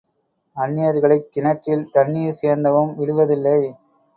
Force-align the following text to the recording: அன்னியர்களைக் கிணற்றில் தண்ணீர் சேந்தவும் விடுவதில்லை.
அன்னியர்களைக் 0.57 1.27
கிணற்றில் 1.29 1.85
தண்ணீர் 1.89 2.39
சேந்தவும் 2.41 2.91
விடுவதில்லை. 2.95 3.57